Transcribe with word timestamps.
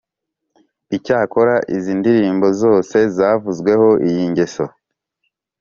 icyakora 0.95 1.55
izi 1.75 1.91
ndirimbo 1.99 2.47
zose 2.61 2.97
zavuzweho 3.15 3.87
iyi 4.07 4.23
ngeso 4.31 4.65